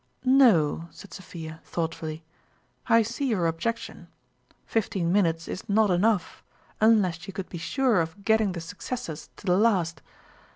"No," 0.25 0.87
said 0.89 1.13
Sophia, 1.13 1.61
thoughtfully;" 1.63 2.23
I 2.97 3.03
see 3.03 3.27
your 3.27 3.45
objection 3.45 4.07
fifteen 4.65 5.11
minutes 5.11 5.47
is 5.47 5.69
not 5.69 5.91
enough, 5.91 6.43
unless 6.81 7.27
you 7.27 7.33
could 7.33 7.49
be 7.49 7.59
sure 7.59 8.01
of 8.01 8.25
getting 8.25 8.53
the 8.53 8.61
suc 8.61 8.79
cessors 8.79 9.29
to 9.35 9.45
the 9.45 9.57
last. 9.57 10.01